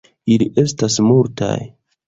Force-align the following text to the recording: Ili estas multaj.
Ili 0.35 0.47
estas 0.61 0.97
multaj. 1.11 1.55